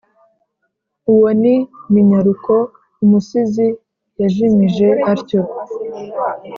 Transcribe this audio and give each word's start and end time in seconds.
uwo 1.11 1.29
ni 1.41 1.55
minyaruko 1.93 2.53
umusizi 3.03 3.67
yajimije 4.21 4.87
atyo 5.11 5.41